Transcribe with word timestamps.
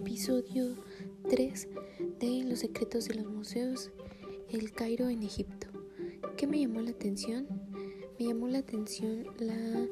episodio 0.00 0.76
3 1.28 1.68
de 2.20 2.44
Los 2.44 2.60
secretos 2.60 3.08
de 3.08 3.14
los 3.14 3.26
museos, 3.26 3.90
el 4.50 4.72
Cairo 4.72 5.08
en 5.08 5.22
Egipto. 5.22 5.68
¿Qué 6.36 6.46
me 6.46 6.60
llamó 6.60 6.80
la 6.80 6.90
atención? 6.90 7.46
Me 8.18 8.26
llamó 8.26 8.48
la 8.48 8.58
atención 8.58 9.24
la 9.38 9.88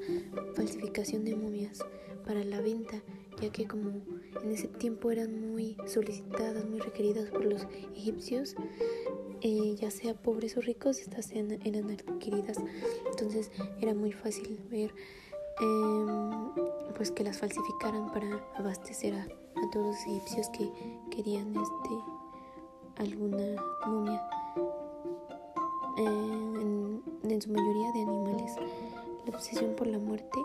falsificación 0.54 1.24
de 1.24 1.34
momias 1.36 1.78
para 2.24 2.44
la 2.44 2.60
venta, 2.60 3.02
ya 3.40 3.50
que 3.50 3.66
como 3.66 4.02
en 4.42 4.50
ese 4.50 4.68
tiempo 4.68 5.10
eran 5.10 5.50
muy 5.52 5.76
solicitadas, 5.86 6.64
muy 6.66 6.80
requeridas 6.80 7.30
por 7.30 7.44
los 7.44 7.66
egipcios, 7.96 8.54
eh, 9.40 9.74
ya 9.80 9.90
sea 9.90 10.14
pobres 10.14 10.56
o 10.56 10.60
ricos, 10.60 11.00
estas 11.00 11.30
eran, 11.32 11.90
adquiridas. 11.90 12.58
Entonces 13.10 13.50
era 13.80 13.94
muy 13.94 14.12
fácil 14.12 14.60
ver 14.70 14.92
Em, 15.60 16.50
pues 16.94 17.10
que 17.12 17.22
las 17.22 17.38
falsificaran 17.38 18.10
para 18.12 18.44
abastecer 18.56 19.14
a, 19.14 19.28
todos 19.72 19.86
los 19.86 20.06
egipcios 20.06 20.48
que 20.50 20.70
querían 21.10 21.54
este 21.56 21.90
alguna 22.96 23.62
momia 23.86 24.22
en, 25.96 27.02
en, 27.22 27.42
su 27.42 27.50
mayoría 27.50 27.92
de 27.92 28.02
animales. 28.02 28.52
La 29.26 29.36
obsesión 29.36 29.74
por 29.74 29.86
la 29.86 29.98
muerte 29.98 30.38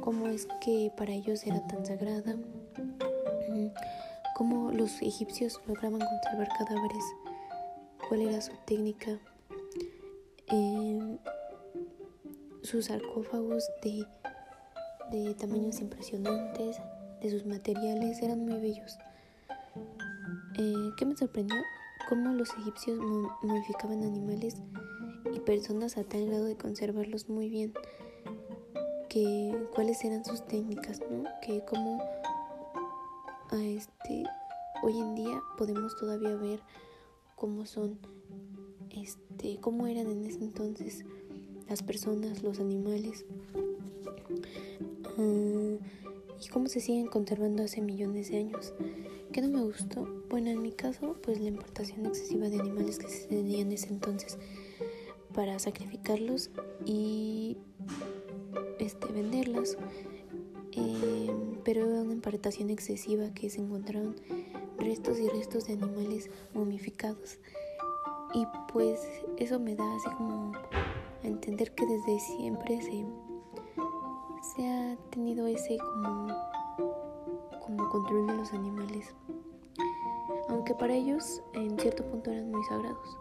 cómo 0.00 0.26
es 0.26 0.48
que 0.60 0.92
para 0.96 1.12
ellos 1.12 1.46
era 1.46 1.64
tan 1.66 1.86
sagrada 1.86 2.36
cómo 4.34 4.72
los 4.72 5.00
egipcios 5.02 5.60
lograban 5.66 6.00
conservar 6.00 6.48
cadáveres 6.58 7.04
cuál 8.08 8.22
era 8.22 8.40
su 8.40 8.52
técnica 8.66 9.18
eh, 10.48 11.18
sus 12.62 12.86
sarcófagos 12.86 13.70
de, 13.82 14.06
de 15.10 15.34
tamaños 15.34 15.80
impresionantes, 15.80 16.80
de 17.22 17.30
sus 17.30 17.46
materiales, 17.46 18.20
eran 18.22 18.44
muy 18.44 18.60
bellos. 18.60 18.98
Eh, 20.58 20.90
¿Qué 20.96 21.06
me 21.06 21.16
sorprendió? 21.16 21.56
Cómo 22.08 22.32
los 22.34 22.50
egipcios 22.58 22.98
modificaban 23.42 24.02
animales 24.02 24.56
y 25.32 25.40
personas 25.40 25.96
a 25.96 26.04
tal 26.04 26.26
grado 26.26 26.44
de 26.44 26.56
conservarlos 26.56 27.28
muy 27.28 27.48
bien. 27.48 27.72
Que, 29.08 29.54
cuáles 29.74 30.02
eran 30.04 30.24
sus 30.24 30.46
técnicas, 30.46 31.00
¿no? 31.10 31.24
Que 31.42 31.64
cómo 31.64 32.02
a 33.50 33.56
este, 33.56 34.24
hoy 34.82 34.98
en 34.98 35.14
día 35.14 35.40
podemos 35.58 35.96
todavía 35.96 36.34
ver 36.34 36.60
cómo 37.36 37.66
son, 37.66 37.98
este, 38.90 39.58
cómo 39.60 39.86
eran 39.86 40.10
en 40.10 40.24
ese 40.24 40.38
entonces 40.38 41.04
las 41.68 41.82
personas, 41.82 42.42
los 42.42 42.58
animales, 42.60 43.26
ah, 45.18 45.76
y 46.44 46.48
cómo 46.48 46.66
se 46.68 46.80
siguen 46.80 47.06
conservando 47.06 47.62
hace 47.62 47.80
millones 47.80 48.30
de 48.30 48.38
años. 48.38 48.74
¿Qué 49.32 49.40
no 49.40 49.48
me 49.48 49.62
gustó? 49.62 50.08
Bueno, 50.28 50.50
en 50.50 50.60
mi 50.60 50.72
caso, 50.72 51.16
pues 51.22 51.40
la 51.40 51.48
importación 51.48 52.04
excesiva 52.06 52.48
de 52.48 52.58
animales 52.58 52.98
que 52.98 53.08
se 53.08 53.28
tenían 53.28 53.68
en 53.68 53.72
ese 53.72 53.88
entonces 53.88 54.38
para 55.32 55.58
sacrificarlos 55.58 56.50
y 56.84 57.56
este, 58.78 59.12
venderlas. 59.12 59.76
Eh, 60.72 61.30
pero 61.64 61.86
era 61.86 62.02
una 62.02 62.12
importación 62.12 62.70
excesiva 62.70 63.32
que 63.34 63.48
se 63.50 63.60
encontraron 63.60 64.16
restos 64.78 65.18
y 65.18 65.28
restos 65.28 65.66
de 65.66 65.74
animales 65.74 66.30
momificados. 66.54 67.38
Y 68.34 68.46
pues 68.72 69.00
eso 69.36 69.60
me 69.60 69.76
da 69.76 69.84
así 69.96 70.08
como 70.16 70.52
entender 71.22 71.72
que 71.74 71.86
desde 71.86 72.18
siempre 72.20 72.80
se, 72.80 73.04
se 74.42 74.68
ha 74.68 74.96
tenido 75.10 75.46
ese 75.46 75.78
como, 75.78 76.28
como 77.60 77.88
control 77.88 78.26
de 78.26 78.34
los 78.34 78.52
animales. 78.52 79.14
Aunque 80.48 80.74
para 80.74 80.94
ellos 80.94 81.42
en 81.54 81.78
cierto 81.78 82.04
punto 82.04 82.30
eran 82.30 82.50
muy 82.50 82.62
sagrados. 82.64 83.18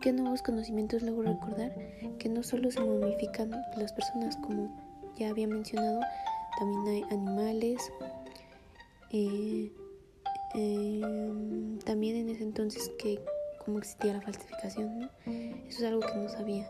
¿Qué 0.00 0.12
nuevos 0.12 0.42
conocimientos 0.42 1.02
logro 1.02 1.32
recordar? 1.32 1.74
Que 2.18 2.28
no 2.28 2.42
solo 2.42 2.70
se 2.70 2.80
momifican 2.80 3.50
las 3.76 3.92
personas, 3.92 4.36
como 4.38 4.74
ya 5.16 5.30
había 5.30 5.46
mencionado, 5.46 6.00
también 6.58 6.86
hay 6.86 7.02
animales. 7.10 7.92
Eh, 9.10 9.70
em, 10.54 11.78
también 11.80 12.16
en 12.16 12.30
ese 12.30 12.42
entonces 12.42 12.90
que 12.98 13.20
como 13.64 13.78
existía 13.78 14.14
la 14.14 14.20
falsificación, 14.20 15.10
eso 15.68 15.78
es 15.78 15.84
algo 15.84 16.00
que 16.00 16.14
no 16.16 16.28
sabía. 16.28 16.68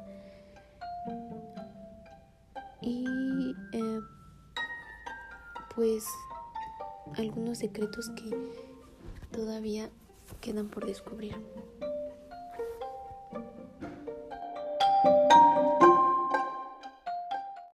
Y 2.80 3.04
eh, 3.72 4.00
pues 5.74 6.04
algunos 7.16 7.58
secretos 7.58 8.10
que 8.10 8.30
todavía 9.32 9.90
quedan 10.40 10.68
por 10.68 10.86
descubrir. 10.86 11.34